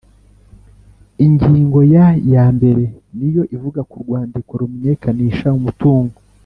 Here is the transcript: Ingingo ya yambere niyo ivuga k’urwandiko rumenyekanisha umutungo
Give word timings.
Ingingo 1.25 1.79
ya 1.93 2.07
yambere 2.31 2.83
niyo 3.17 3.43
ivuga 3.55 3.79
k’urwandiko 3.89 4.51
rumenyekanisha 4.59 5.47
umutungo 5.59 6.15